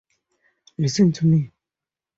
[0.79, 1.51] Listen to me!